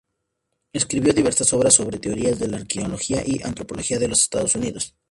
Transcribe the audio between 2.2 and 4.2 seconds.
de la arqueología y antropología de